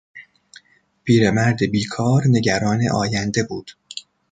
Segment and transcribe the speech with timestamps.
[1.03, 3.71] پیرمرد بیکار نگران آینده بود.